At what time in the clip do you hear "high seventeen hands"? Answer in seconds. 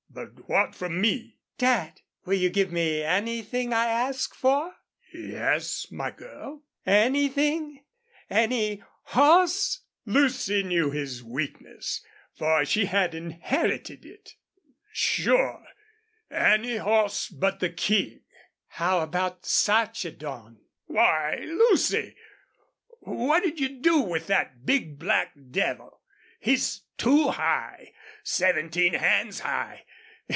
27.29-29.39